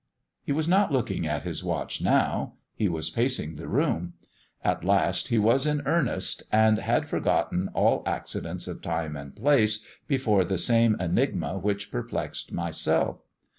[0.43, 4.13] He was not looking at his watch now; he was pacing the room.
[4.63, 9.85] At last, he was in earnest, and had forgotten all accidents of time and place
[10.07, 13.19] before the same enigma which perplexed myself.